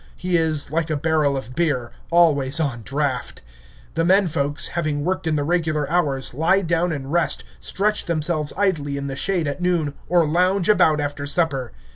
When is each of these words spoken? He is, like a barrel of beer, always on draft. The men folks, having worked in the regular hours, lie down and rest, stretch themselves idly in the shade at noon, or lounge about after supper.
He 0.15 0.35
is, 0.35 0.71
like 0.71 0.89
a 0.89 0.95
barrel 0.97 1.37
of 1.37 1.53
beer, 1.53 1.91
always 2.09 2.59
on 2.59 2.81
draft. 2.81 3.43
The 3.93 4.03
men 4.03 4.25
folks, 4.25 4.69
having 4.69 5.05
worked 5.05 5.27
in 5.27 5.35
the 5.35 5.43
regular 5.43 5.87
hours, 5.91 6.33
lie 6.33 6.63
down 6.63 6.91
and 6.91 7.11
rest, 7.13 7.43
stretch 7.59 8.05
themselves 8.05 8.51
idly 8.57 8.97
in 8.97 9.05
the 9.05 9.15
shade 9.15 9.47
at 9.47 9.61
noon, 9.61 9.93
or 10.09 10.27
lounge 10.27 10.67
about 10.69 10.99
after 10.99 11.27
supper. 11.27 11.71